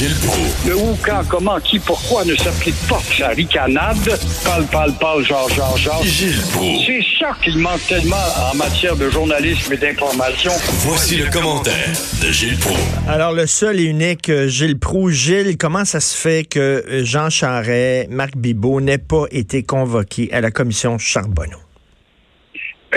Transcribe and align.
Gilles 0.00 0.16
Proulx. 0.26 0.66
Le 0.66 0.76
où, 0.76 0.98
quand, 1.04 1.22
comment, 1.28 1.60
qui, 1.60 1.78
pourquoi 1.78 2.24
ne 2.24 2.34
s'applique 2.34 2.88
pas 2.88 3.02
sa 3.18 3.28
ricanade? 3.28 4.18
Parle, 4.42 4.64
parle, 4.68 4.94
parle, 4.94 5.22
genre, 5.26 5.50
genre, 5.50 5.76
genre. 5.76 6.02
Gilles 6.02 6.40
Proulx. 6.52 6.86
C'est 6.86 7.02
ça 7.18 7.36
qu'il 7.44 7.58
manque 7.58 7.86
tellement 7.86 8.16
en 8.50 8.56
matière 8.56 8.96
de 8.96 9.10
journalisme 9.10 9.74
et 9.74 9.76
d'information. 9.76 10.52
Voici 10.86 11.16
le 11.18 11.26
commentaire 11.26 11.92
de 12.22 12.32
Gilles 12.32 12.56
Proulx. 12.56 12.80
Alors, 13.08 13.32
le 13.32 13.46
seul 13.46 13.78
et 13.78 13.84
unique 13.84 14.30
euh, 14.30 14.48
Gilles 14.48 14.78
Proux. 14.78 15.10
Gilles, 15.10 15.58
comment 15.58 15.84
ça 15.84 16.00
se 16.00 16.16
fait 16.16 16.44
que 16.44 16.58
euh, 16.58 17.04
Jean 17.04 17.28
Charret, 17.28 18.08
Marc 18.10 18.38
Bibot 18.38 18.80
n'aient 18.80 18.96
pas 18.96 19.26
été 19.30 19.64
convoqués 19.64 20.32
à 20.32 20.40
la 20.40 20.50
commission 20.50 20.96
Charbonneau? 20.96 21.58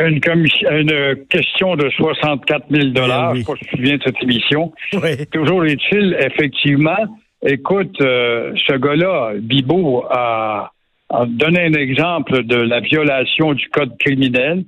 Une, 0.02 0.20
commission, 0.21 0.70
une 0.71 1.25
question 1.29 1.75
de 1.75 1.89
64 1.89 2.65
000 2.70 2.88
dollars. 2.89 3.33
Ben 3.33 3.43
oui. 3.47 3.57
Je 3.61 3.65
te 3.65 3.75
souviens 3.75 3.97
de 3.97 4.03
cette 4.03 4.23
émission. 4.23 4.73
Oui. 4.93 5.25
Toujours 5.31 5.66
est-il, 5.66 6.17
effectivement, 6.19 6.97
écoute, 7.45 7.99
euh, 8.02 8.53
ce 8.67 8.73
gars-là, 8.75 9.33
Bibo, 9.39 10.05
a, 10.09 10.72
a 11.09 11.25
donné 11.25 11.61
un 11.61 11.73
exemple 11.73 12.44
de 12.44 12.55
la 12.55 12.80
violation 12.80 13.53
du 13.53 13.69
code 13.69 13.97
criminel 14.00 14.66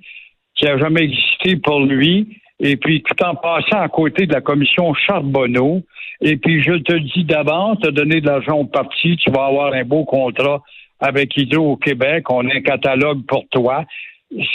qui 0.55 0.67
a 0.67 0.77
jamais 0.77 1.03
existé 1.03 1.57
pour 1.57 1.81
lui. 1.81 2.37
Et 2.59 2.77
puis, 2.77 3.03
tout 3.03 3.23
en 3.23 3.35
passant 3.35 3.81
à 3.81 3.89
côté 3.89 4.25
de 4.25 4.33
la 4.33 4.41
commission 4.41 4.93
Charbonneau, 4.93 5.83
et 6.21 6.37
puis 6.37 6.63
je 6.63 6.73
te 6.73 6.93
dis 6.93 7.25
d'avance, 7.25 7.79
te 7.79 7.89
donner 7.89 8.21
de 8.21 8.27
l'argent 8.27 8.59
au 8.59 8.65
parti, 8.65 9.17
tu 9.17 9.29
vas 9.31 9.45
avoir 9.45 9.73
un 9.73 9.83
beau 9.83 10.05
contrat 10.05 10.61
avec 10.99 11.35
Hydro 11.35 11.73
au 11.73 11.75
Québec, 11.75 12.29
on 12.31 12.47
a 12.47 12.55
un 12.55 12.61
catalogue 12.61 13.25
pour 13.27 13.45
toi. 13.49 13.83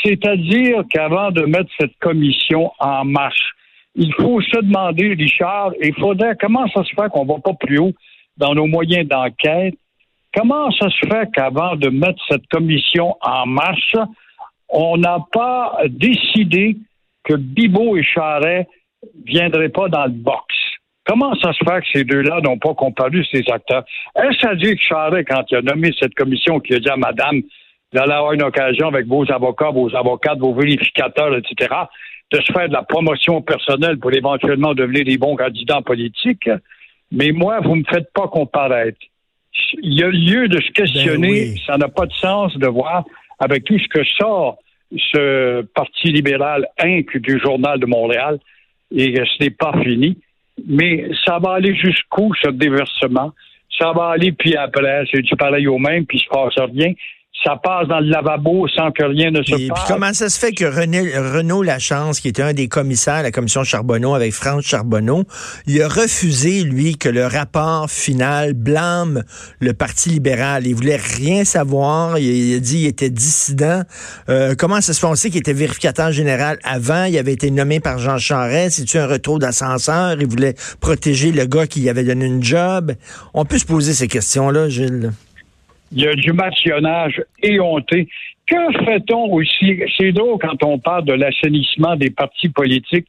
C'est-à-dire 0.02 0.82
qu'avant 0.90 1.30
de 1.30 1.42
mettre 1.42 1.70
cette 1.78 1.96
commission 2.00 2.72
en 2.78 3.04
marche, 3.04 3.52
il 3.94 4.12
faut 4.14 4.40
se 4.40 4.58
demander, 4.60 5.14
Richard, 5.14 5.72
il 5.82 5.94
faudrait 5.94 6.36
comment 6.40 6.68
ça 6.68 6.84
se 6.84 6.90
fait 6.94 7.08
qu'on 7.10 7.24
va 7.24 7.38
pas 7.38 7.54
plus 7.54 7.78
haut 7.78 7.92
dans 8.36 8.54
nos 8.54 8.66
moyens 8.66 9.06
d'enquête? 9.06 9.74
Comment 10.34 10.70
ça 10.72 10.88
se 10.90 11.06
fait 11.06 11.28
qu'avant 11.32 11.76
de 11.76 11.88
mettre 11.88 12.22
cette 12.28 12.46
commission 12.46 13.16
en 13.20 13.46
marche, 13.46 13.96
on 14.68 14.96
n'a 14.96 15.18
pas 15.32 15.78
décidé 15.88 16.76
que 17.24 17.34
Bibo 17.34 17.96
et 17.96 18.04
Charret 18.04 18.68
viendraient 19.26 19.70
pas 19.70 19.88
dans 19.88 20.04
le 20.04 20.12
box? 20.12 20.44
Comment 21.04 21.34
ça 21.36 21.52
se 21.52 21.64
fait 21.64 21.80
que 21.80 21.86
ces 21.92 22.04
deux-là 22.04 22.40
n'ont 22.42 22.58
pas 22.58 22.74
comparu 22.74 23.24
ces 23.24 23.42
acteurs? 23.50 23.84
Est-ce 24.14 24.46
à 24.46 24.54
dire 24.54 24.76
que 24.76 24.82
Charret, 24.82 25.24
quand 25.24 25.42
il 25.50 25.56
a 25.56 25.62
nommé 25.62 25.90
cette 25.98 26.14
commission, 26.14 26.60
qui 26.60 26.74
a 26.74 26.78
dit 26.78 26.88
à 26.88 26.96
Madame, 26.96 27.42
allez 27.98 28.12
avoir 28.12 28.32
une 28.32 28.42
occasion 28.42 28.88
avec 28.88 29.06
vos 29.06 29.30
avocats, 29.30 29.70
vos 29.70 29.94
avocates, 29.94 30.38
vos 30.38 30.54
vérificateurs, 30.54 31.36
etc., 31.36 31.74
de 32.32 32.40
se 32.40 32.52
faire 32.52 32.68
de 32.68 32.74
la 32.74 32.82
promotion 32.82 33.42
personnelle 33.42 33.98
pour 33.98 34.12
éventuellement 34.12 34.74
devenir 34.74 35.04
des 35.04 35.18
bons 35.18 35.34
candidats 35.34 35.82
politiques. 35.82 36.48
Mais 37.10 37.32
moi, 37.32 37.58
vous 37.60 37.74
me 37.74 37.84
faites 37.84 38.12
pas 38.12 38.28
comparaître. 38.28 38.98
Il 39.82 39.98
y 39.98 40.04
a 40.04 40.08
lieu 40.08 40.46
de 40.46 40.60
se 40.60 40.70
questionner. 40.70 41.46
Ben 41.46 41.52
oui. 41.52 41.62
Ça 41.66 41.76
n'a 41.76 41.88
pas 41.88 42.06
de 42.06 42.12
sens 42.12 42.56
de 42.56 42.68
voir 42.68 43.04
avec 43.40 43.64
tout 43.64 43.78
ce 43.78 43.88
que 43.88 44.04
sort 44.04 44.58
ce 44.96 45.62
Parti 45.74 46.12
libéral 46.12 46.68
Inc. 46.82 47.16
du 47.16 47.40
Journal 47.40 47.80
de 47.80 47.86
Montréal. 47.86 48.38
Et 48.94 49.16
ce 49.16 49.44
n'est 49.44 49.50
pas 49.50 49.72
fini. 49.82 50.18
Mais 50.68 51.08
ça 51.24 51.38
va 51.38 51.54
aller 51.54 51.74
jusqu'où, 51.74 52.32
ce 52.40 52.50
déversement? 52.50 53.32
Ça 53.78 53.92
va 53.92 54.08
aller, 54.10 54.32
puis 54.32 54.56
après, 54.56 55.04
c'est 55.10 55.22
du 55.22 55.34
pareil 55.36 55.66
au 55.66 55.78
même, 55.78 56.04
puis 56.06 56.18
il 56.18 56.20
se 56.20 56.28
passe 56.28 56.54
rien. 56.72 56.92
Ça 57.42 57.56
passe 57.56 57.88
dans 57.88 58.00
le 58.00 58.10
lavabo 58.10 58.68
sans 58.68 58.90
que 58.92 59.02
rien 59.02 59.30
ne 59.30 59.42
se 59.42 59.54
Puis, 59.54 59.70
puis 59.74 59.84
comment 59.88 60.12
ça 60.12 60.28
se 60.28 60.38
fait 60.38 60.52
que 60.52 60.66
René, 60.66 61.00
Renaud 61.16 61.62
Lachance, 61.62 62.20
qui 62.20 62.28
était 62.28 62.42
un 62.42 62.52
des 62.52 62.68
commissaires 62.68 63.14
à 63.14 63.22
la 63.22 63.30
commission 63.30 63.64
Charbonneau 63.64 64.14
avec 64.14 64.34
France 64.34 64.64
Charbonneau, 64.64 65.24
il 65.66 65.80
a 65.82 65.88
refusé, 65.88 66.62
lui, 66.64 66.98
que 66.98 67.08
le 67.08 67.24
rapport 67.24 67.90
final 67.90 68.52
blâme 68.52 69.24
le 69.60 69.72
Parti 69.72 70.10
libéral? 70.10 70.66
Il 70.66 70.74
voulait 70.74 70.96
rien 70.96 71.44
savoir. 71.44 72.18
Il, 72.18 72.26
il 72.26 72.56
a 72.56 72.60
dit 72.60 72.76
qu'il 72.76 72.86
était 72.86 73.10
dissident. 73.10 73.82
Euh, 74.28 74.54
comment 74.56 74.80
ça 74.82 74.92
se 74.92 75.00
fait? 75.00 75.06
On 75.06 75.14
sait 75.14 75.30
qu'il 75.30 75.40
était 75.40 75.54
vérificateur 75.54 76.12
général 76.12 76.58
avant. 76.62 77.04
Il 77.04 77.16
avait 77.16 77.32
été 77.32 77.50
nommé 77.50 77.80
par 77.80 77.98
Jean 77.98 78.18
Charest. 78.18 78.76
C'est-tu 78.76 78.98
un 78.98 79.06
retour 79.06 79.38
d'ascenseur? 79.38 80.16
Il 80.20 80.26
voulait 80.26 80.54
protéger 80.80 81.32
le 81.32 81.46
gars 81.46 81.66
qui 81.66 81.80
lui 81.80 81.88
avait 81.88 82.04
donné 82.04 82.26
une 82.26 82.42
job. 82.42 82.92
On 83.32 83.44
peut 83.46 83.58
se 83.58 83.66
poser 83.66 83.94
ces 83.94 84.08
questions-là, 84.08 84.68
Gilles. 84.68 85.12
Il 85.92 86.02
y 86.02 86.06
a 86.06 86.14
du 86.14 86.32
matillonnage 86.32 87.22
éhonté. 87.42 88.08
Que 88.46 88.84
fait-on 88.84 89.32
aussi? 89.32 89.80
C'est 89.96 90.12
drôle 90.12 90.38
quand 90.40 90.62
on 90.64 90.78
parle 90.78 91.04
de 91.04 91.12
l'assainissement 91.12 91.96
des 91.96 92.10
partis 92.10 92.48
politiques. 92.48 93.06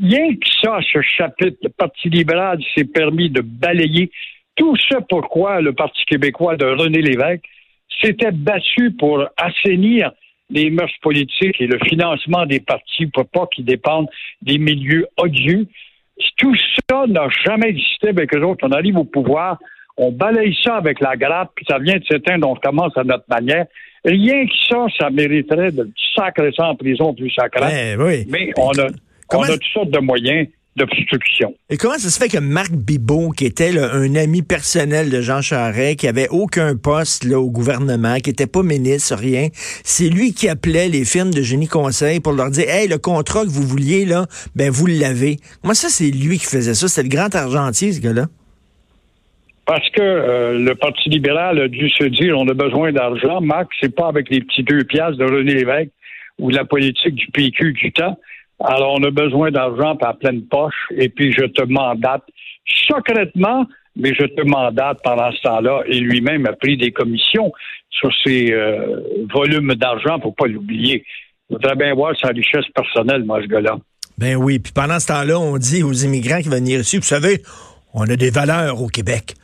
Rien 0.00 0.34
que 0.34 0.48
ça, 0.62 0.78
ce 0.92 1.00
chapitre, 1.02 1.58
le 1.62 1.68
Parti 1.68 2.08
libéral 2.08 2.58
s'est 2.74 2.84
permis 2.84 3.28
de 3.30 3.42
balayer 3.42 4.10
tout 4.56 4.76
ce 4.76 4.96
pourquoi 5.08 5.60
le 5.60 5.72
Parti 5.72 6.04
québécois 6.04 6.56
de 6.56 6.66
René 6.66 7.00
Lévesque 7.00 7.44
s'était 8.00 8.32
battu 8.32 8.90
pour 8.92 9.24
assainir 9.36 10.12
les 10.50 10.70
mœurs 10.70 10.92
politiques 11.00 11.60
et 11.60 11.66
le 11.66 11.78
financement 11.86 12.44
des 12.46 12.60
partis 12.60 13.06
pour 13.06 13.26
pas 13.26 13.46
qu'ils 13.46 13.64
dépendent 13.64 14.08
des 14.42 14.58
milieux 14.58 15.06
odieux. 15.16 15.66
Tout 16.36 16.54
ça 16.90 17.06
n'a 17.06 17.28
jamais 17.44 17.68
existé 17.68 18.08
avec 18.08 18.34
eux 18.34 18.42
autres. 18.42 18.66
On 18.66 18.72
arrive 18.72 18.98
au 18.98 19.04
pouvoir, 19.04 19.58
on 19.96 20.10
balaye 20.12 20.56
ça 20.64 20.76
avec 20.76 21.00
la 21.00 21.16
grappe, 21.16 21.50
puis 21.54 21.64
ça 21.68 21.78
vient 21.78 21.96
de 21.98 22.04
s'éteindre, 22.04 22.48
on 22.48 22.54
commence 22.56 22.96
à 22.96 23.04
notre 23.04 23.24
manière. 23.28 23.66
Rien 24.04 24.46
que 24.46 24.52
ça, 24.68 24.86
ça 24.98 25.10
mériterait 25.10 25.70
de 25.70 25.88
sacrer 26.16 26.50
ça 26.56 26.66
en 26.68 26.74
prison 26.76 27.14
plus 27.14 27.30
sacré. 27.30 27.60
Ben 27.60 28.00
oui. 28.00 28.26
Mais 28.28 28.50
on 28.56 28.70
a, 28.70 28.86
Comment- 29.28 29.42
on 29.42 29.44
a 29.44 29.52
toutes 29.52 29.64
sortes 29.72 29.90
de 29.90 30.00
moyens 30.00 30.48
d'obstruction. 30.74 31.54
Et 31.70 31.76
comment 31.76 31.98
ça 31.98 32.08
se 32.08 32.18
fait 32.18 32.28
que 32.30 32.38
Marc 32.38 32.72
Bibot, 32.72 33.30
qui 33.30 33.44
était 33.44 33.72
là, 33.72 33.90
un 33.92 34.14
ami 34.14 34.40
personnel 34.42 35.10
de 35.10 35.20
Jean 35.20 35.42
Charest, 35.42 35.96
qui 36.00 36.08
avait 36.08 36.28
aucun 36.30 36.76
poste 36.76 37.24
là, 37.24 37.38
au 37.38 37.50
gouvernement, 37.50 38.16
qui 38.16 38.30
était 38.30 38.46
pas 38.46 38.62
ministre, 38.62 39.14
rien, 39.14 39.48
c'est 39.84 40.08
lui 40.08 40.32
qui 40.32 40.48
appelait 40.48 40.88
les 40.88 41.04
firmes 41.04 41.30
de 41.30 41.42
génie 41.42 41.68
conseil 41.68 42.20
pour 42.20 42.32
leur 42.32 42.50
dire 42.50 42.68
Hey, 42.70 42.88
le 42.88 42.96
contrat 42.98 43.42
que 43.44 43.50
vous 43.50 43.62
vouliez, 43.66 44.06
là, 44.06 44.26
ben 44.56 44.70
vous 44.70 44.86
l'avez. 44.86 45.36
Moi, 45.62 45.74
ça, 45.74 45.88
c'est 45.90 46.10
lui 46.10 46.38
qui 46.38 46.46
faisait 46.46 46.74
ça? 46.74 46.88
C'était 46.88 47.02
le 47.08 47.14
grand 47.14 47.34
argentier, 47.34 47.92
ce 47.92 48.00
gars-là? 48.00 48.26
Parce 49.64 49.88
que 49.90 50.02
euh, 50.02 50.58
le 50.58 50.74
Parti 50.74 51.08
libéral 51.08 51.60
a 51.60 51.68
dû 51.68 51.88
se 51.88 52.04
dire 52.04 52.38
on 52.38 52.48
a 52.48 52.54
besoin 52.54 52.92
d'argent. 52.92 53.40
Marc, 53.40 53.68
c'est 53.80 53.94
pas 53.94 54.08
avec 54.08 54.28
les 54.28 54.40
petits 54.40 54.64
deux 54.64 54.84
piastres 54.84 55.18
de 55.18 55.24
René 55.24 55.54
Lévesque 55.54 55.92
ou 56.38 56.50
la 56.50 56.64
politique 56.64 57.14
du 57.14 57.26
PQ 57.28 57.72
du 57.72 57.92
temps. 57.92 58.18
Alors, 58.64 58.94
on 58.98 59.02
a 59.02 59.10
besoin 59.10 59.50
d'argent 59.50 59.96
par 59.96 60.16
pleine 60.18 60.42
poche, 60.42 60.86
et 60.96 61.08
puis 61.08 61.32
je 61.32 61.44
te 61.46 61.62
mandate 61.64 62.22
secrètement, 62.64 63.66
mais 63.96 64.14
je 64.14 64.24
te 64.24 64.42
mandate 64.42 64.98
pendant 65.02 65.32
ce 65.32 65.42
temps-là, 65.42 65.82
et 65.86 65.98
lui-même 65.98 66.46
a 66.46 66.52
pris 66.52 66.76
des 66.76 66.92
commissions 66.92 67.52
sur 67.90 68.10
ces 68.24 68.52
euh, 68.52 69.00
volumes 69.32 69.74
d'argent, 69.74 70.18
pour 70.20 70.34
pas 70.34 70.46
l'oublier. 70.46 71.04
Je 71.50 71.56
voudrais 71.56 71.76
bien 71.76 71.94
voir 71.94 72.14
sa 72.18 72.28
richesse 72.28 72.64
personnelle, 72.74 73.24
moi, 73.24 73.40
ce 73.42 73.48
gars-là. 73.48 73.78
Ben 74.16 74.36
oui. 74.36 74.58
Puis 74.58 74.72
pendant 74.72 75.00
ce 75.00 75.08
temps-là, 75.08 75.38
on 75.38 75.56
dit 75.58 75.82
aux 75.82 75.92
immigrants 75.92 76.40
qui 76.40 76.48
venir 76.48 76.80
ici, 76.80 76.96
vous 76.96 77.02
savez, 77.02 77.42
on 77.94 78.04
a 78.04 78.16
des 78.16 78.30
valeurs 78.30 78.80
au 78.80 78.86
Québec. 78.86 79.34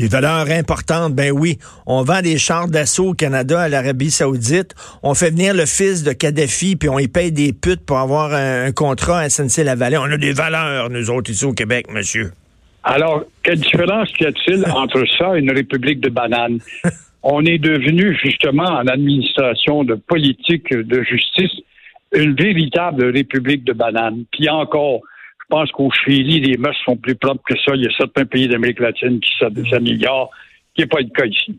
Des 0.00 0.08
valeurs 0.08 0.50
importantes, 0.50 1.14
ben 1.14 1.30
oui. 1.30 1.58
On 1.84 2.02
vend 2.02 2.22
des 2.22 2.38
chars 2.38 2.68
d'assaut 2.68 3.10
au 3.10 3.12
Canada, 3.12 3.60
à 3.60 3.68
l'Arabie 3.68 4.10
Saoudite. 4.10 4.74
On 5.02 5.12
fait 5.12 5.28
venir 5.28 5.52
le 5.52 5.66
fils 5.66 6.04
de 6.04 6.14
Kadhafi, 6.14 6.76
puis 6.76 6.88
on 6.88 6.98
y 6.98 7.06
paye 7.06 7.32
des 7.32 7.52
putes 7.52 7.84
pour 7.84 7.98
avoir 7.98 8.32
un, 8.32 8.64
un 8.64 8.72
contrat 8.72 9.18
à 9.18 9.28
SNC-Lavalin. 9.28 10.00
On 10.00 10.10
a 10.10 10.16
des 10.16 10.32
valeurs, 10.32 10.88
nous 10.88 11.10
autres, 11.10 11.30
ici 11.30 11.44
au 11.44 11.52
Québec, 11.52 11.88
monsieur. 11.92 12.32
Alors, 12.82 13.24
quelle 13.42 13.60
différence 13.60 14.08
y 14.18 14.24
a-t-il 14.24 14.64
entre 14.74 15.04
ça 15.18 15.36
et 15.36 15.40
une 15.40 15.52
république 15.52 16.00
de 16.00 16.08
bananes? 16.08 16.60
On 17.22 17.44
est 17.44 17.58
devenu, 17.58 18.18
justement, 18.24 18.64
en 18.64 18.86
administration 18.86 19.84
de 19.84 19.96
politique 19.96 20.72
de 20.74 21.02
justice, 21.02 21.60
une 22.14 22.34
véritable 22.34 23.04
république 23.04 23.64
de 23.64 23.74
bananes. 23.74 24.24
Puis 24.32 24.48
encore, 24.48 25.00
pense 25.50 25.70
qu'au 25.72 25.90
Chili, 25.90 26.40
les 26.40 26.56
mœurs 26.56 26.76
sont 26.84 26.96
plus 26.96 27.14
propres 27.14 27.42
que 27.46 27.54
ça. 27.56 27.72
Il 27.74 27.82
y 27.82 27.86
a 27.86 27.90
certains 27.96 28.24
pays 28.24 28.48
d'Amérique 28.48 28.80
latine 28.80 29.20
qui 29.20 29.30
s'am- 29.38 29.66
s'améliorent, 29.68 30.30
qui 30.74 30.82
n'est 30.82 30.86
pas 30.86 31.00
le 31.00 31.08
cas 31.08 31.26
ici. 31.26 31.58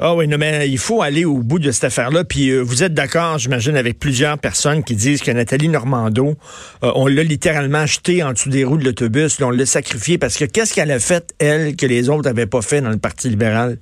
Ah 0.00 0.14
oui, 0.14 0.28
non, 0.28 0.36
mais 0.38 0.68
il 0.68 0.78
faut 0.78 1.02
aller 1.02 1.24
au 1.24 1.38
bout 1.38 1.58
de 1.58 1.72
cette 1.72 1.84
affaire-là. 1.84 2.22
Puis 2.22 2.50
euh, 2.50 2.60
vous 2.60 2.84
êtes 2.84 2.94
d'accord, 2.94 3.38
j'imagine, 3.38 3.76
avec 3.76 3.98
plusieurs 3.98 4.38
personnes 4.38 4.84
qui 4.84 4.94
disent 4.94 5.22
que 5.22 5.32
Nathalie 5.32 5.68
Normando, 5.68 6.36
euh, 6.84 6.92
on 6.94 7.08
l'a 7.08 7.24
littéralement 7.24 7.78
acheté 7.78 8.22
en 8.22 8.32
dessous 8.32 8.50
des 8.50 8.62
roues 8.62 8.78
de 8.78 8.84
l'autobus, 8.84 9.40
on 9.42 9.50
l'a 9.50 9.66
sacrifié 9.66 10.16
parce 10.18 10.38
que 10.38 10.44
qu'est-ce 10.44 10.72
qu'elle 10.72 10.92
a 10.92 11.00
fait, 11.00 11.34
elle, 11.40 11.74
que 11.74 11.86
les 11.86 12.08
autres 12.10 12.28
n'avaient 12.28 12.46
pas 12.46 12.62
fait 12.62 12.80
dans 12.80 12.90
le 12.90 12.98
Parti 12.98 13.28
libéral? 13.28 13.78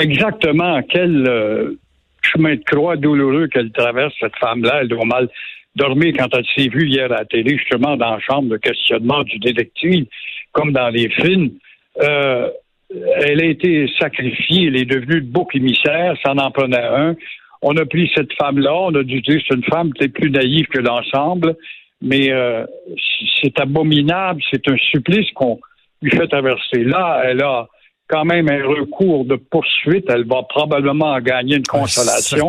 Exactement. 0.00 0.80
Quel 0.88 1.28
euh, 1.28 1.78
chemin 2.22 2.54
de 2.54 2.62
croix 2.64 2.96
douloureux 2.96 3.48
qu'elle 3.48 3.70
traverse, 3.72 4.14
cette 4.18 4.36
femme-là. 4.40 4.78
Elle 4.80 4.88
doit 4.88 5.04
mal 5.04 5.28
dormir 5.76 6.14
quand 6.18 6.28
elle 6.34 6.44
s'est 6.54 6.68
vue 6.68 6.88
hier 6.88 7.06
à 7.06 7.18
la 7.18 7.24
télé, 7.24 7.56
justement, 7.58 7.96
dans 7.96 8.12
la 8.12 8.20
chambre 8.20 8.48
de 8.48 8.56
questionnement 8.56 9.22
du 9.24 9.38
détective, 9.38 10.06
comme 10.52 10.72
dans 10.72 10.88
les 10.88 11.08
films. 11.10 11.50
Euh, 12.02 12.48
elle 12.90 13.42
a 13.42 13.46
été 13.46 13.88
sacrifiée, 13.98 14.66
elle 14.68 14.76
est 14.76 14.84
devenue 14.84 15.16
le 15.16 15.26
bouc 15.26 15.54
émissaire, 15.54 16.16
ça 16.24 16.32
en 16.32 16.50
prenait 16.50 16.78
un. 16.78 17.16
On 17.62 17.76
a 17.76 17.84
pris 17.86 18.10
cette 18.14 18.32
femme-là, 18.34 18.74
on 18.74 18.94
a 18.94 19.02
dû 19.02 19.20
dire 19.20 19.40
c'est 19.48 19.56
une 19.56 19.64
femme 19.64 19.90
peut-être 19.92 20.12
plus 20.12 20.30
naïve 20.30 20.66
que 20.66 20.78
l'ensemble, 20.78 21.56
mais 22.02 22.30
euh, 22.30 22.64
c'est 23.40 23.58
abominable, 23.58 24.42
c'est 24.50 24.68
un 24.68 24.76
supplice 24.76 25.30
qu'on 25.32 25.58
lui 26.02 26.10
fait 26.10 26.28
traverser. 26.28 26.84
Là, 26.84 27.22
elle 27.24 27.42
a 27.42 27.66
quand 28.08 28.24
même 28.24 28.50
un 28.50 28.64
recours 28.66 29.24
de 29.24 29.36
poursuite, 29.36 30.04
elle 30.08 30.26
va 30.26 30.42
probablement 30.42 31.18
gagner 31.20 31.56
une 31.56 31.66
consolation, 31.66 32.48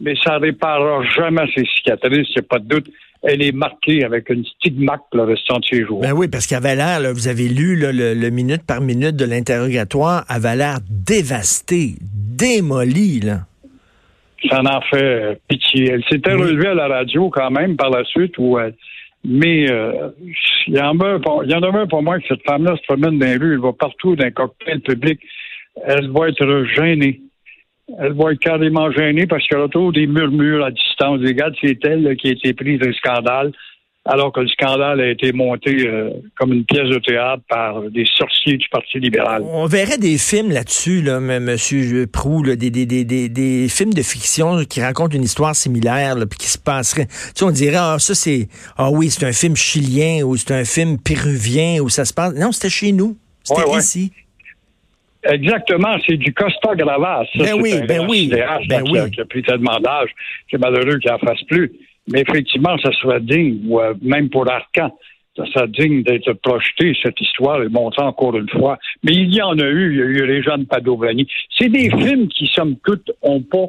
mais 0.00 0.14
ça 0.22 0.38
réparera 0.38 1.04
jamais 1.16 1.46
ses 1.54 1.64
cicatrices, 1.64 2.28
il 2.30 2.40
n'y 2.40 2.44
a 2.44 2.48
pas 2.48 2.58
de 2.58 2.68
doute 2.68 2.86
elle 3.26 3.42
est 3.42 3.52
marquée 3.52 4.04
avec 4.04 4.30
une 4.30 4.44
stigmate 4.44 5.02
le 5.12 5.24
restant 5.24 5.58
de 5.58 5.64
ses 5.64 5.84
jours. 5.84 6.00
Ben 6.00 6.12
oui, 6.12 6.28
parce 6.28 6.46
qu'il 6.46 6.56
avait 6.56 6.76
l'air, 6.76 7.00
vous 7.12 7.28
avez 7.28 7.48
lu 7.48 7.76
le, 7.76 8.30
minute 8.30 8.62
par 8.64 8.80
minute 8.80 9.16
de 9.16 9.24
l'interrogatoire, 9.24 10.24
avait 10.28 10.56
l'air 10.56 10.78
dévastée, 10.88 11.94
démolie, 12.00 13.20
là. 13.20 13.40
Ça 14.50 14.60
en 14.60 14.80
fait 14.82 15.40
pitié. 15.48 15.92
Elle 15.92 16.04
s'était 16.10 16.34
relevée 16.34 16.68
à 16.68 16.74
la 16.74 16.88
radio 16.88 17.30
quand 17.30 17.50
même 17.50 17.76
par 17.76 17.90
la 17.90 18.04
suite, 18.04 18.34
où 18.38 18.58
mais 19.28 19.68
euh, 19.70 20.10
il 20.68 20.74
y 20.74 20.80
en 20.80 20.98
a 21.00 21.78
un 21.80 21.86
pour 21.88 22.02
moi 22.02 22.20
que 22.20 22.26
cette 22.28 22.46
femme-là 22.46 22.76
se 22.76 22.82
promène 22.82 23.18
dans 23.18 23.26
les 23.26 23.36
rues, 23.36 23.54
elle 23.54 23.60
va 23.60 23.72
partout 23.72 24.14
d'un 24.14 24.30
cocktail 24.30 24.80
public, 24.80 25.20
elle 25.84 26.10
va 26.10 26.28
être 26.28 26.64
gênée. 26.76 27.20
Elle 27.98 28.12
va 28.12 28.32
être 28.32 28.40
carrément 28.40 28.90
gênée 28.92 29.26
parce 29.26 29.46
qu'elle 29.46 29.60
a 29.60 29.68
toujours 29.68 29.92
des 29.92 30.06
murmures 30.06 30.64
à 30.64 30.70
distance. 30.70 31.20
Regarde, 31.20 31.54
c'est 31.60 31.84
elle 31.84 32.16
qui 32.16 32.28
a 32.28 32.32
été 32.32 32.52
prise 32.52 32.80
d'un 32.80 32.92
scandale, 32.92 33.52
alors 34.06 34.32
que 34.32 34.40
le 34.40 34.48
scandale 34.48 35.00
a 35.00 35.10
été 35.10 35.32
monté 35.32 35.86
euh, 35.86 36.10
comme 36.36 36.52
une 36.52 36.64
pièce 36.64 36.88
de 36.88 36.98
théâtre 36.98 37.42
par 37.48 37.82
des 37.82 38.06
sorciers 38.16 38.56
du 38.56 38.68
Parti 38.68 39.00
libéral. 39.00 39.42
On 39.44 39.66
verrait 39.66 39.98
des 39.98 40.16
films 40.16 40.50
là-dessus, 40.52 41.02
là, 41.02 41.16
M. 41.16 41.56
Prou, 42.12 42.42
des, 42.42 42.56
des, 42.56 42.86
des, 42.86 43.28
des, 43.28 43.68
films 43.68 43.92
de 43.92 44.02
fiction 44.02 44.64
qui 44.64 44.80
racontent 44.80 45.16
une 45.16 45.24
histoire 45.24 45.56
similaire, 45.56 46.14
puis 46.30 46.38
qui 46.38 46.46
se 46.46 46.58
passerait. 46.58 47.06
Tu 47.06 47.14
sais, 47.34 47.44
on 47.44 47.50
dirait, 47.50 47.76
ah, 47.78 47.96
ça 47.98 48.14
c'est, 48.14 48.48
ah 48.76 48.90
oui, 48.90 49.10
c'est 49.10 49.26
un 49.26 49.32
film 49.32 49.56
chilien 49.56 50.22
ou 50.24 50.36
c'est 50.36 50.52
un 50.52 50.64
film 50.64 50.98
péruvien 50.98 51.80
où 51.80 51.88
ça 51.88 52.04
se 52.04 52.14
passe. 52.14 52.34
Non, 52.34 52.52
c'était 52.52 52.70
chez 52.70 52.92
nous. 52.92 53.16
C'était 53.42 53.76
ici. 53.76 54.12
Exactement, 55.28 55.96
c'est 56.06 56.16
du 56.16 56.32
Costa 56.32 56.76
Gravas. 56.76 57.26
ben 57.34 57.54
oui, 57.60 57.80
ben 57.88 58.06
oui, 58.08 58.30
ben 58.68 58.84
oui. 58.88 59.10
Qui, 59.10 59.20
a, 59.20 59.24
pris 59.24 59.42
tellement 59.42 59.80
d'âge, 59.80 60.10
c'est 60.48 60.58
malheureux 60.58 60.98
qu'il 60.98 61.10
n'en 61.10 61.18
fasse 61.18 61.42
plus. 61.48 61.72
Mais 62.08 62.20
effectivement, 62.20 62.76
ça 62.78 62.92
serait 62.92 63.20
digne, 63.20 63.60
ou 63.66 63.80
euh, 63.80 63.94
même 64.02 64.28
pour 64.28 64.50
Arcan, 64.50 64.90
ça 65.36 65.44
serait 65.46 65.68
digne 65.68 66.02
d'être 66.02 66.32
projeté, 66.34 66.96
cette 67.02 67.20
histoire, 67.20 67.62
et 67.62 67.68
montrée 67.68 68.02
encore 68.02 68.36
une 68.36 68.48
fois. 68.48 68.78
Mais 69.02 69.12
il 69.12 69.34
y 69.34 69.42
en 69.42 69.58
a 69.58 69.66
eu, 69.66 69.92
il 69.92 69.98
y 69.98 70.02
a 70.02 70.04
eu 70.04 70.26
les 70.26 70.42
jeunes 70.42 70.66
Padovani. 70.66 71.26
C'est 71.58 71.68
des 71.68 71.90
films 71.90 72.28
qui, 72.28 72.46
somme 72.46 72.76
toute, 72.84 73.10
ont 73.22 73.42
pas 73.42 73.66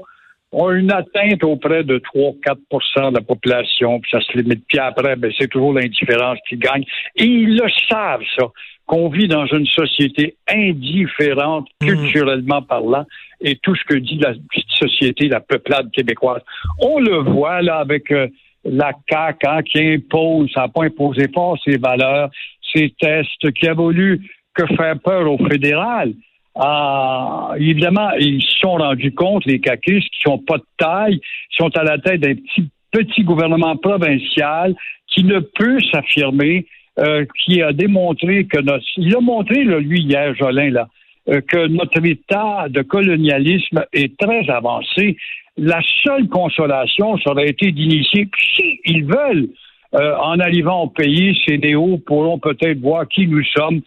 ont 0.54 0.72
une 0.72 0.94
atteinte 0.94 1.44
auprès 1.44 1.84
de 1.84 2.00
3-4% 2.00 3.12
de 3.12 3.16
la 3.16 3.22
population, 3.22 4.00
puis 4.00 4.12
ça 4.12 4.22
se 4.22 4.38
limite. 4.38 4.64
Puis 4.68 4.80
après, 4.80 5.18
ben, 5.18 5.30
c'est 5.38 5.50
toujours 5.50 5.74
l'indifférence 5.74 6.40
qui 6.48 6.56
gagne. 6.56 6.86
Et 7.18 7.26
ils 7.26 7.58
le 7.58 7.70
savent, 7.90 8.24
ça 8.38 8.46
qu'on 8.88 9.10
vit 9.10 9.28
dans 9.28 9.46
une 9.46 9.68
société 9.68 10.36
indifférente, 10.50 11.68
hmm. 11.82 11.88
culturellement 11.88 12.62
parlant, 12.62 13.06
et 13.42 13.58
tout 13.58 13.76
ce 13.76 13.84
que 13.84 13.96
dit 13.96 14.18
la 14.18 14.34
société, 14.80 15.28
la 15.28 15.42
peuplade 15.42 15.92
québécoise. 15.92 16.42
On 16.82 17.00
le 17.00 17.18
voit 17.18 17.62
là 17.62 17.78
avec 17.78 18.12
euh, 18.12 18.28
la 18.64 18.94
CAQ 19.10 19.48
hein, 19.48 19.62
qui 19.62 19.80
impose, 19.80 20.52
ça 20.54 20.62
n'a 20.62 20.68
pas 20.70 20.86
imposé 20.86 21.28
fort 21.34 21.58
ses 21.64 21.78
valeurs, 21.78 22.30
ses 22.74 22.94
tests, 23.00 23.52
qui 23.52 23.68
a 23.68 23.74
voulu 23.74 24.22
que 24.56 24.66
faire 24.76 25.00
peur 25.00 25.32
au 25.32 25.38
fédéral. 25.48 26.14
Ah, 26.56 27.52
évidemment, 27.58 28.10
ils 28.20 28.42
se 28.42 28.60
sont 28.60 28.76
rendus 28.76 29.14
compte, 29.14 29.46
les 29.46 29.60
caquistes, 29.60 30.10
qui 30.10 30.22
sont 30.24 30.40
pas 30.40 30.58
de 30.58 30.66
taille, 30.78 31.22
sont 31.52 31.70
à 31.78 31.84
la 31.84 32.00
tête 32.00 32.22
d'un 32.22 32.34
petit, 32.34 32.68
petit 32.92 33.24
gouvernement 33.24 33.76
provincial 33.78 34.76
qui 35.08 35.24
ne 35.24 35.40
peut 35.40 35.78
s'affirmer 35.92 36.66
euh, 37.00 37.26
qui 37.46 37.62
a 37.62 37.74
démontré 37.74 38.46
que 38.46 38.60
notre, 38.60 38.84
il 38.98 39.16
a 39.16 39.20
montré 39.20 39.64
lui 39.64 40.02
hier, 40.02 40.34
Jolin 40.34 40.72
là, 40.72 40.88
euh, 41.30 41.42
que 41.42 41.68
notre 41.68 42.04
état 42.04 42.66
de 42.70 42.82
colonialisme 42.82 43.86
est 43.94 44.18
très 44.18 44.50
avancé. 44.50 45.16
La 45.58 45.80
seule 46.04 46.28
consolation, 46.28 47.18
ça 47.20 47.32
aurait 47.32 47.50
été 47.50 47.72
d'initier, 47.72 48.28
si 48.56 48.80
ils 48.86 49.06
veulent, 49.06 49.48
euh, 49.94 50.16
en 50.18 50.40
arrivant 50.40 50.86
au 50.86 50.88
pays, 50.88 51.40
ces 51.48 51.60
néos 51.60 52.00
pourront 52.00 52.40
peut-être 52.40 52.80
voir 52.80 53.08
qui 53.08 53.28
nous 53.28 53.44
sommes, 53.56 53.82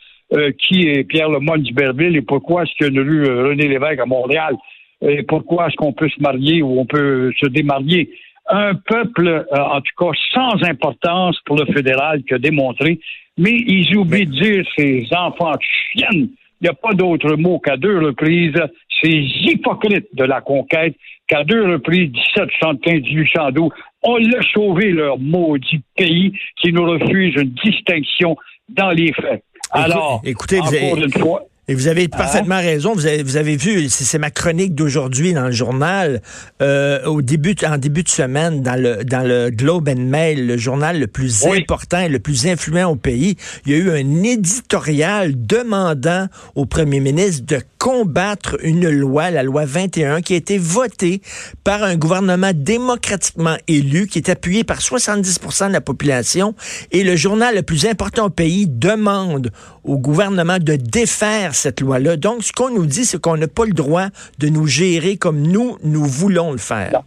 qui 0.58 0.86
est 0.86 1.02
Pierre 1.02 1.28
Lemoyne 1.28 1.62
d'Iberville 1.62 2.16
et 2.16 2.22
pourquoi 2.22 2.62
est-ce 2.62 2.72
qu'il 2.76 2.94
y 2.94 2.96
a 2.96 3.02
une 3.02 3.26
René 3.48 3.66
Lévesque 3.66 3.98
à 3.98 4.06
Montréal 4.06 4.54
et 5.02 5.24
pourquoi 5.24 5.66
est-ce 5.66 5.74
qu'on 5.74 5.92
peut 5.92 6.08
se 6.08 6.22
marier 6.22 6.62
ou 6.62 6.78
on 6.78 6.86
peut 6.86 7.32
se 7.40 7.48
démarier 7.48 8.10
un 8.50 8.74
peuple, 8.74 9.28
euh, 9.28 9.44
en 9.56 9.80
tout 9.80 9.92
cas, 9.98 10.10
sans 10.32 10.62
importance 10.68 11.38
pour 11.46 11.56
le 11.56 11.66
fédéral 11.72 12.22
qui 12.24 12.34
a 12.34 12.38
démontré, 12.38 13.00
mais 13.38 13.52
ils 13.52 13.96
oublient 13.96 14.26
de 14.26 14.32
dire 14.32 14.64
ces 14.76 15.06
enfants 15.16 15.52
de 15.52 15.62
chiennes. 15.62 16.28
Il 16.60 16.64
n'y 16.64 16.68
a 16.68 16.74
pas 16.74 16.92
d'autre 16.92 17.36
mot 17.36 17.58
qu'à 17.58 17.76
deux 17.76 17.98
reprises, 17.98 18.60
ces 19.02 19.24
hypocrites 19.44 20.08
de 20.12 20.24
la 20.24 20.40
conquête, 20.40 20.94
qu'à 21.26 21.44
deux 21.44 21.72
reprises, 21.72 22.10
1775, 22.10 23.02
1812, 23.02 23.70
on 24.02 24.16
l'a 24.16 24.42
sauvé 24.52 24.90
leur 24.90 25.18
maudit 25.18 25.80
pays 25.96 26.32
qui 26.60 26.72
nous 26.72 26.84
refuse 26.84 27.34
une 27.36 27.54
distinction 27.64 28.36
dans 28.68 28.90
les 28.90 29.12
faits. 29.12 29.42
Alors, 29.72 30.20
écoutez, 30.24 30.60
encore 30.60 30.96
une 30.96 31.12
fois, 31.12 31.44
et 31.70 31.74
vous 31.74 31.86
avez 31.86 32.08
parfaitement 32.08 32.56
hein? 32.56 32.62
raison. 32.62 32.94
Vous 32.94 33.06
avez, 33.06 33.22
vous 33.22 33.36
avez 33.36 33.54
vu, 33.54 33.88
c'est 33.88 34.18
ma 34.18 34.32
chronique 34.32 34.74
d'aujourd'hui 34.74 35.32
dans 35.34 35.44
le 35.44 35.52
journal. 35.52 36.20
Euh, 36.60 37.04
au 37.04 37.22
début, 37.22 37.54
en 37.64 37.78
début 37.78 38.02
de 38.02 38.08
semaine, 38.08 38.60
dans 38.60 38.74
le 38.74 39.04
dans 39.04 39.24
le 39.24 39.50
Globe 39.50 39.88
and 39.88 40.00
Mail, 40.00 40.48
le 40.48 40.56
journal 40.56 40.98
le 40.98 41.06
plus 41.06 41.46
important 41.46 42.00
et 42.00 42.08
le 42.08 42.18
plus 42.18 42.48
influent 42.48 42.90
au 42.90 42.96
pays, 42.96 43.36
il 43.66 43.72
y 43.72 43.74
a 43.76 43.78
eu 43.78 43.90
un 43.92 44.22
éditorial 44.24 45.34
demandant 45.36 46.26
au 46.56 46.66
premier 46.66 46.98
ministre 46.98 47.46
de 47.46 47.60
combattre 47.78 48.58
une 48.62 48.90
loi, 48.90 49.30
la 49.30 49.44
loi 49.44 49.64
21, 49.64 50.22
qui 50.22 50.34
a 50.34 50.36
été 50.36 50.58
votée 50.58 51.22
par 51.62 51.84
un 51.84 51.94
gouvernement 51.94 52.50
démocratiquement 52.52 53.56
élu, 53.68 54.08
qui 54.08 54.18
est 54.18 54.28
appuyé 54.28 54.64
par 54.64 54.82
70 54.82 55.38
de 55.38 55.72
la 55.72 55.80
population. 55.80 56.54
Et 56.90 57.04
le 57.04 57.14
journal 57.14 57.54
le 57.54 57.62
plus 57.62 57.86
important 57.86 58.26
au 58.26 58.30
pays 58.30 58.66
demande 58.66 59.52
au 59.84 59.96
gouvernement 59.98 60.58
de 60.58 60.76
défaire 60.76 61.54
cette 61.60 61.80
loi-là. 61.80 62.16
Donc, 62.16 62.42
ce 62.42 62.52
qu'on 62.52 62.70
nous 62.70 62.86
dit, 62.86 63.04
c'est 63.04 63.20
qu'on 63.20 63.36
n'a 63.36 63.48
pas 63.48 63.64
le 63.64 63.72
droit 63.72 64.06
de 64.38 64.48
nous 64.48 64.66
gérer 64.66 65.16
comme 65.16 65.42
nous, 65.42 65.76
nous 65.84 66.04
voulons 66.04 66.52
le 66.52 66.58
faire. 66.58 67.02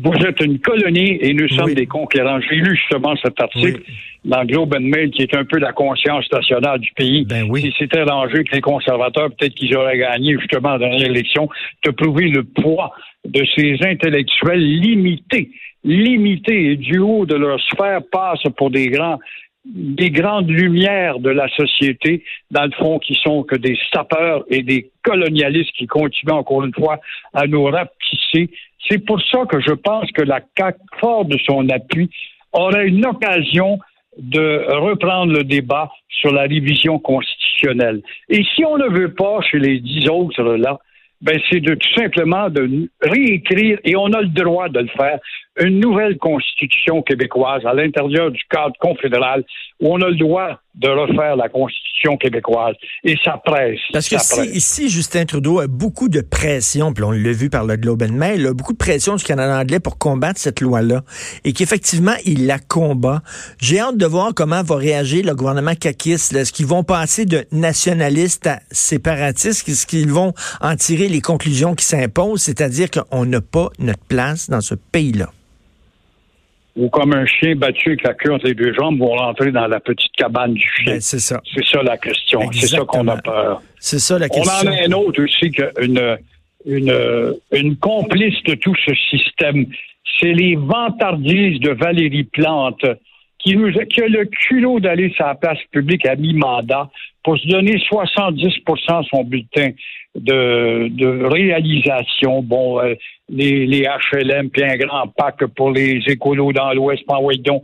Vous 0.00 0.12
êtes 0.12 0.40
une 0.40 0.58
colonie 0.58 1.18
et 1.20 1.34
nous 1.34 1.48
sommes 1.48 1.74
des 1.74 1.86
conquérants. 1.86 2.40
J'ai 2.40 2.56
lu 2.56 2.76
justement 2.76 3.16
cet 3.16 3.40
article 3.40 3.80
dans 4.24 4.44
Globe 4.44 4.74
and 4.74 4.82
Mail 4.82 5.10
qui 5.10 5.22
est 5.22 5.34
un 5.34 5.44
peu 5.44 5.58
la 5.58 5.72
conscience 5.72 6.30
nationale 6.30 6.78
du 6.78 6.90
pays. 6.92 7.24
Ben 7.24 7.46
oui. 7.48 7.62
Si 7.62 7.74
c'était 7.78 8.04
l'enjeu 8.04 8.42
que 8.42 8.54
les 8.54 8.60
conservateurs, 8.60 9.30
peut-être 9.30 9.54
qu'ils 9.54 9.74
auraient 9.76 9.98
gagné 9.98 10.36
justement 10.38 10.78
dans 10.78 10.88
l'élection, 10.88 11.48
de 11.84 11.90
prouver 11.90 12.28
le 12.28 12.44
poids 12.44 12.92
de 13.24 13.42
ces 13.56 13.76
intellectuels 13.82 14.60
limités, 14.60 15.50
limités 15.84 16.72
et 16.72 16.76
du 16.76 16.98
haut 16.98 17.26
de 17.26 17.34
leur 17.34 17.60
sphère 17.60 18.00
passent 18.12 18.52
pour 18.56 18.70
des 18.70 18.88
grands 18.88 19.18
des 19.64 20.10
grandes 20.10 20.48
lumières 20.48 21.18
de 21.18 21.30
la 21.30 21.48
société, 21.48 22.24
dans 22.50 22.64
le 22.64 22.70
fond, 22.72 22.98
qui 22.98 23.14
sont 23.22 23.42
que 23.42 23.56
des 23.56 23.76
sapeurs 23.92 24.44
et 24.48 24.62
des 24.62 24.90
colonialistes 25.02 25.72
qui 25.76 25.86
continuent 25.86 26.32
encore 26.32 26.64
une 26.64 26.74
fois 26.74 27.00
à 27.34 27.46
nous 27.46 27.64
rapetisser. 27.64 28.50
C'est 28.88 29.04
pour 29.04 29.20
ça 29.22 29.44
que 29.46 29.60
je 29.60 29.72
pense 29.72 30.10
que 30.12 30.22
la 30.22 30.40
CAC, 30.40 30.76
fort 31.00 31.24
de 31.24 31.36
son 31.44 31.68
appui, 31.68 32.08
aurait 32.52 32.86
une 32.86 33.04
occasion 33.04 33.78
de 34.16 34.64
reprendre 34.76 35.32
le 35.32 35.44
débat 35.44 35.90
sur 36.08 36.32
la 36.32 36.42
révision 36.42 36.98
constitutionnelle. 36.98 38.02
Et 38.28 38.42
si 38.54 38.64
on 38.64 38.78
ne 38.78 38.88
veut 38.88 39.14
pas, 39.14 39.40
chez 39.42 39.58
les 39.58 39.80
dix 39.80 40.08
autres 40.08 40.42
là, 40.42 40.78
ben 41.20 41.38
c'est 41.50 41.60
de 41.60 41.74
tout 41.74 41.94
simplement 41.96 42.48
de 42.48 42.88
réécrire, 43.02 43.78
et 43.84 43.96
on 43.96 44.12
a 44.12 44.20
le 44.22 44.28
droit 44.28 44.68
de 44.68 44.80
le 44.80 44.88
faire, 44.88 45.18
une 45.60 45.80
nouvelle 45.80 46.18
constitution 46.18 47.02
québécoise 47.02 47.64
à 47.66 47.74
l'intérieur 47.74 48.30
du 48.30 48.40
cadre 48.50 48.74
confédéral 48.80 49.44
où 49.80 49.92
on 49.92 50.00
a 50.00 50.08
le 50.08 50.16
droit 50.16 50.60
de 50.74 50.88
refaire 50.88 51.36
la 51.36 51.48
Constitution 51.48 52.16
québécoise. 52.16 52.74
Et 53.02 53.16
ça 53.24 53.40
presse. 53.44 53.80
Parce 53.92 54.08
que 54.08 54.18
si, 54.18 54.42
ici, 54.50 54.88
Justin 54.88 55.24
Trudeau 55.24 55.58
a 55.60 55.66
beaucoup 55.66 56.08
de 56.08 56.20
pression, 56.20 56.92
puis 56.92 57.02
on 57.02 57.10
l'a 57.10 57.32
vu 57.32 57.50
par 57.50 57.64
le 57.64 57.76
Globe 57.76 58.02
and 58.02 58.12
Mail, 58.12 58.46
a 58.46 58.54
beaucoup 58.54 58.72
de 58.72 58.78
pression 58.78 59.16
du 59.16 59.24
Canada 59.24 59.58
anglais 59.58 59.80
pour 59.80 59.98
combattre 59.98 60.38
cette 60.38 60.60
loi-là, 60.60 61.02
et 61.44 61.52
qu'effectivement, 61.52 62.14
il 62.24 62.46
la 62.46 62.58
combat. 62.58 63.22
J'ai 63.60 63.80
hâte 63.80 63.96
de 63.96 64.06
voir 64.06 64.32
comment 64.34 64.62
va 64.62 64.76
réagir 64.76 65.26
le 65.26 65.34
gouvernement 65.34 65.74
caquiste. 65.74 66.32
Est-ce 66.34 66.52
qu'ils 66.52 66.66
vont 66.66 66.84
passer 66.84 67.24
de 67.24 67.44
nationalistes 67.50 68.46
à 68.46 68.60
séparatistes? 68.70 69.68
Est-ce 69.68 69.86
qu'ils 69.86 70.12
vont 70.12 70.32
en 70.60 70.76
tirer 70.76 71.08
les 71.08 71.20
conclusions 71.20 71.74
qui 71.74 71.84
s'imposent, 71.84 72.42
c'est-à-dire 72.42 72.88
qu'on 72.90 73.24
n'a 73.24 73.40
pas 73.40 73.68
notre 73.80 74.04
place 74.04 74.48
dans 74.48 74.60
ce 74.60 74.74
pays-là? 74.74 75.30
Ou 76.78 76.88
comme 76.88 77.12
un 77.12 77.26
chien 77.26 77.56
battu 77.56 77.90
avec 77.90 78.02
la 78.04 78.14
queue 78.14 78.32
entre 78.32 78.46
les 78.46 78.54
deux 78.54 78.72
jambes 78.72 78.98
vont 78.98 79.16
rentrer 79.16 79.50
dans 79.50 79.66
la 79.66 79.80
petite 79.80 80.12
cabane 80.12 80.54
du 80.54 80.66
chien. 80.76 80.94
Ben, 80.94 81.00
c'est 81.00 81.18
ça. 81.18 81.40
C'est 81.54 81.64
ça 81.66 81.82
la 81.82 81.98
question. 81.98 82.40
C'est 82.52 82.68
ça 82.68 82.84
qu'on 82.86 83.08
a 83.08 83.16
peur. 83.16 83.60
C'est 83.78 83.98
ça 83.98 84.18
la 84.18 84.28
question. 84.28 84.52
On 84.64 84.68
en 84.68 84.72
a 84.72 84.86
un 84.86 84.92
autre 84.92 85.22
aussi, 85.22 85.50
qu'une 85.50 86.18
une, 86.64 87.34
une 87.52 87.76
complice 87.76 88.42
de 88.44 88.54
tout 88.54 88.74
ce 88.86 88.94
système. 89.10 89.66
C'est 90.20 90.32
les 90.32 90.56
vantardises 90.56 91.60
de 91.60 91.70
Valérie 91.70 92.24
Plante 92.24 92.84
qui, 93.38 93.56
nous, 93.56 93.72
qui 93.72 94.02
a 94.02 94.08
le 94.08 94.24
culot 94.24 94.80
d'aller 94.80 95.10
sur 95.10 95.26
la 95.26 95.34
place 95.34 95.58
publique 95.70 96.06
à 96.06 96.16
mi-mandat 96.16 96.90
pour 97.22 97.38
se 97.38 97.46
donner 97.48 97.76
70% 97.76 99.08
son 99.08 99.24
bulletin 99.24 99.70
de, 100.14 100.88
de 100.88 101.24
réalisation. 101.24 102.42
Bon, 102.42 102.80
euh, 102.80 102.94
les, 103.28 103.66
les 103.66 103.86
HLM, 104.12 104.50
puis 104.50 104.64
un 104.64 104.76
grand 104.76 105.08
pack 105.08 105.44
pour 105.56 105.70
les 105.70 106.00
écolos 106.06 106.52
dans 106.52 106.72
l'Ouest, 106.72 107.04
donc, 107.44 107.62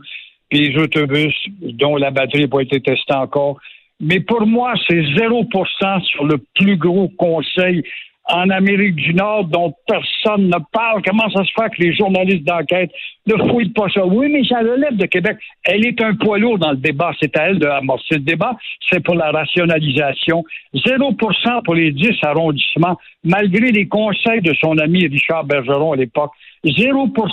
puis 0.49 0.69
les 0.69 0.77
autobus 0.77 1.33
dont 1.61 1.97
la 1.97 2.11
batterie 2.11 2.41
n'a 2.41 2.47
pas 2.47 2.61
été 2.61 2.79
testée 2.79 3.15
encore. 3.15 3.57
Mais 3.99 4.19
pour 4.19 4.45
moi, 4.45 4.73
c'est 4.87 5.01
0% 5.01 6.03
sur 6.03 6.25
le 6.25 6.37
plus 6.55 6.77
gros 6.77 7.07
conseil 7.09 7.83
en 8.27 8.49
Amérique 8.49 8.95
du 8.95 9.13
Nord 9.13 9.45
dont 9.45 9.73
personne 9.87 10.47
ne 10.47 10.57
parle. 10.71 11.01
Comment 11.05 11.29
ça 11.29 11.43
se 11.43 11.51
fait 11.51 11.69
que 11.69 11.83
les 11.83 11.93
journalistes 11.93 12.43
d'enquête 12.43 12.91
ne 13.27 13.35
fouillent 13.49 13.69
pas 13.69 13.87
ça? 13.93 14.05
Oui, 14.05 14.29
mais 14.31 14.43
ça 14.43 14.59
relève 14.59 14.95
de 14.95 15.05
Québec. 15.05 15.37
Elle 15.63 15.85
est 15.85 16.01
un 16.01 16.15
poids 16.15 16.39
lourd 16.39 16.57
dans 16.57 16.71
le 16.71 16.77
débat. 16.77 17.11
C'est 17.19 17.37
à 17.37 17.49
elle 17.49 17.59
de 17.59 17.67
amorcer 17.67 18.15
le 18.15 18.21
débat. 18.21 18.57
C'est 18.89 19.03
pour 19.03 19.15
la 19.15 19.31
rationalisation. 19.31 20.43
0% 20.73 21.63
pour 21.63 21.75
les 21.75 21.91
10 21.91 22.09
arrondissements, 22.23 22.97
malgré 23.23 23.71
les 23.71 23.87
conseils 23.87 24.41
de 24.41 24.53
son 24.55 24.77
ami 24.79 25.07
Richard 25.07 25.43
Bergeron 25.43 25.93
à 25.93 25.95
l'époque. 25.95 26.31
0 26.65 27.07
pour 27.09 27.29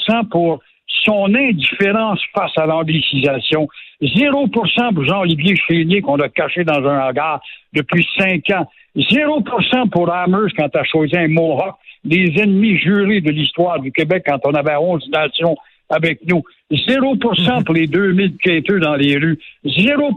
son 1.05 1.35
indifférence 1.35 2.21
face 2.35 2.53
à 2.57 2.67
l'anglicisation. 2.67 3.67
0% 4.03 4.95
pour 4.95 5.05
Jean-Olivier 5.05 5.57
Chénier 5.57 6.03
qu'on 6.03 6.21
a 6.21 6.29
caché 6.29 6.65
dans 6.65 6.87
un 6.87 7.09
hangar 7.09 7.41
depuis 7.73 8.07
cinq 8.19 8.51
ans. 8.51 8.67
0 8.97 9.43
pour 9.91 10.13
Amherst 10.13 10.57
quand 10.57 10.69
tu 10.69 10.79
as 10.79 10.85
choisi 10.85 11.17
un 11.17 11.29
Mohawk, 11.29 11.77
des 12.05 12.33
ennemis 12.37 12.79
jurés 12.79 13.21
de 13.21 13.31
l'histoire 13.31 13.81
du 13.81 13.93
Québec 13.93 14.25
quand 14.27 14.41
on 14.45 14.55
avait 14.55 14.77
11 14.77 15.09
nations 15.11 15.57
avec 15.89 16.21
nous. 16.27 16.43
0 16.89 17.17
pour 17.17 17.75
les 17.75 17.87
2000 17.87 18.37
quêteux 18.39 18.81
dans 18.81 18.97
les 18.97 19.17
rues. 19.17 19.39
0 19.65 20.17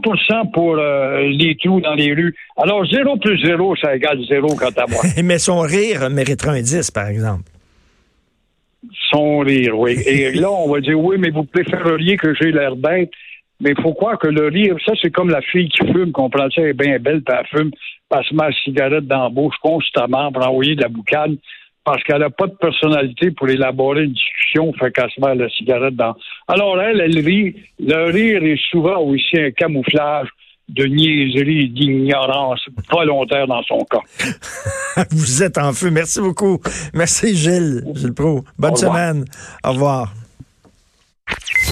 pour 0.52 0.78
euh, 0.78 1.28
les 1.28 1.56
trous 1.56 1.80
dans 1.80 1.94
les 1.94 2.14
rues. 2.14 2.34
Alors, 2.56 2.86
0 2.86 3.18
plus 3.18 3.38
0, 3.44 3.76
ça 3.76 3.94
égale 3.94 4.20
0 4.26 4.48
quant 4.56 4.70
à 4.70 4.86
moi. 4.88 5.02
Mais 5.22 5.38
son 5.38 5.60
rire 5.60 6.08
mériterait 6.10 6.58
un 6.58 6.62
10, 6.62 6.90
par 6.90 7.08
exemple. 7.08 7.50
Son 9.10 9.40
rire, 9.40 9.78
oui. 9.78 9.98
Et 10.06 10.32
là, 10.32 10.50
on 10.50 10.72
va 10.72 10.80
dire, 10.80 10.98
oui, 10.98 11.16
mais 11.18 11.30
vous 11.30 11.44
préféreriez 11.44 12.16
que 12.16 12.34
j'ai 12.34 12.52
l'air 12.52 12.76
bête. 12.76 13.10
Mais 13.60 13.72
il 13.76 13.82
faut 13.82 13.94
croire 13.94 14.18
que 14.18 14.28
le 14.28 14.48
rire, 14.48 14.76
ça, 14.84 14.92
c'est 15.00 15.10
comme 15.10 15.30
la 15.30 15.40
fille 15.40 15.68
qui 15.68 15.86
fume, 15.86 16.12
qu'on 16.12 16.28
prend 16.28 16.50
ça, 16.50 16.60
elle 16.62 16.68
est 16.68 16.72
bien 16.74 16.98
belle, 16.98 17.22
puis 17.22 17.36
elle 17.38 17.46
fume, 17.46 17.70
passe 18.08 18.30
ma 18.32 18.52
cigarette 18.52 19.06
dans 19.06 19.24
la 19.24 19.28
bouche 19.30 19.56
constamment 19.62 20.30
pour 20.30 20.46
envoyer 20.46 20.74
de 20.74 20.82
la 20.82 20.88
boucane, 20.88 21.36
parce 21.84 22.02
qu'elle 22.02 22.18
n'a 22.18 22.30
pas 22.30 22.48
de 22.48 22.56
personnalité 22.60 23.30
pour 23.30 23.48
élaborer 23.48 24.04
une 24.04 24.12
discussion, 24.12 24.72
fait 24.74 24.92
qu'elle 24.92 25.10
se 25.10 25.20
met 25.20 25.34
la 25.34 25.48
cigarette 25.50 25.94
dans. 25.94 26.14
Alors, 26.48 26.80
elle, 26.80 27.00
elle 27.00 27.18
rit. 27.24 27.56
Le 27.78 28.10
rire 28.10 28.42
est 28.44 28.60
souvent 28.70 29.00
aussi 29.00 29.38
un 29.38 29.50
camouflage 29.52 30.28
de 30.68 30.84
niaiserie, 30.84 31.68
d'ignorance 31.68 32.60
volontaire 32.90 33.46
dans 33.46 33.62
son 33.62 33.78
cas. 33.84 34.00
Vous 35.10 35.42
êtes 35.42 35.58
en 35.58 35.72
feu. 35.72 35.90
Merci 35.90 36.20
beaucoup. 36.20 36.60
Merci, 36.92 37.36
Gilles, 37.36 37.84
Gilles 37.94 38.14
Pro. 38.14 38.44
Bonne 38.58 38.76
semaine. 38.76 39.24
Au 39.64 39.70
revoir. 39.72 40.12